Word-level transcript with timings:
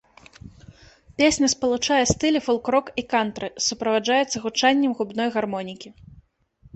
Песня 1.21 1.47
спалучае 1.53 1.97
стылі 2.13 2.39
фолк-рок 2.45 2.87
і 3.01 3.03
кантры, 3.13 3.47
суправаджаецца 3.67 4.37
гучаннем 4.47 4.91
губной 5.03 5.29
гармонікі. 5.37 5.89